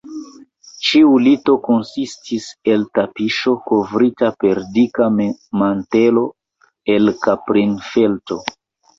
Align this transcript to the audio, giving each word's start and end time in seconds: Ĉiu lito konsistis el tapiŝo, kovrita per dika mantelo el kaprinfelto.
Ĉiu 0.85 1.09
lito 1.23 1.53
konsistis 1.65 2.47
el 2.75 2.85
tapiŝo, 2.99 3.53
kovrita 3.71 4.29
per 4.43 4.61
dika 4.77 5.09
mantelo 5.63 6.23
el 6.95 7.13
kaprinfelto. 7.27 8.39